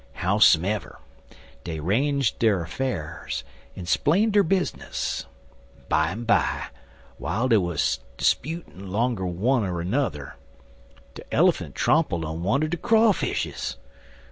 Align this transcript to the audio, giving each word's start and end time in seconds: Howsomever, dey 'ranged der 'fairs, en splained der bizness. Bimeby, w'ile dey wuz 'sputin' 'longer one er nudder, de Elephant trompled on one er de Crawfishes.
Howsomever, 0.13 0.97
dey 1.63 1.79
'ranged 1.79 2.39
der 2.39 2.65
'fairs, 2.65 3.43
en 3.77 3.85
splained 3.85 4.33
der 4.33 4.41
bizness. 4.43 5.27
Bimeby, 5.89 6.69
w'ile 7.19 7.49
dey 7.49 7.57
wuz 7.57 7.99
'sputin' 8.17 8.89
'longer 8.89 9.27
one 9.27 9.63
er 9.63 9.83
nudder, 9.83 10.37
de 11.13 11.21
Elephant 11.31 11.75
trompled 11.75 12.25
on 12.25 12.41
one 12.41 12.63
er 12.63 12.67
de 12.67 12.77
Crawfishes. 12.77 13.77